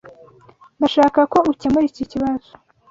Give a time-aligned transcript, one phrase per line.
[0.77, 2.49] Ndashaka ko ukemura iki kibazo.